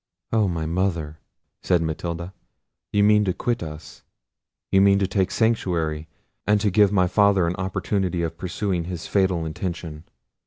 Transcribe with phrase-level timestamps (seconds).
[0.33, 0.47] "Oh!
[0.47, 1.19] my mother,"
[1.61, 2.33] said Matilda,
[2.91, 4.01] "you mean to quit us:
[4.71, 6.07] you mean to take sanctuary,
[6.47, 10.05] and to give my father an opportunity of pursuing his fatal intention.